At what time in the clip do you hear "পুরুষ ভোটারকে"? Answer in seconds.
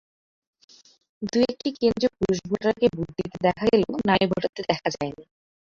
2.15-2.87